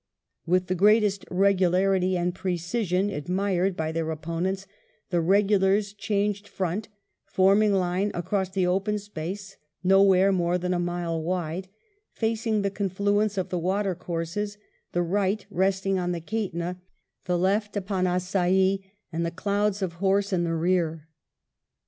[0.47, 4.65] With the greatest regularity and precision, admired by their opponents,
[5.11, 6.87] the regulars changed front,
[7.23, 11.67] forming line across the open space, nowhere more than a mile wide,
[12.13, 14.57] facing the confluence of the water courses,
[14.91, 16.79] the right resting on the Kaitna,
[17.25, 18.79] the left upon Assaye,
[19.13, 21.07] and the clouds of horse in the rear.